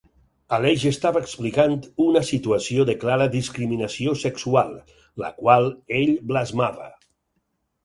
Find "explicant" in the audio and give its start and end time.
1.25-1.75